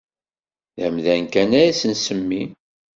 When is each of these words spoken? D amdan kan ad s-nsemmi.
D 0.75 0.77
amdan 0.85 1.23
kan 1.33 1.49
ad 1.61 1.69
s-nsemmi. 1.79 2.41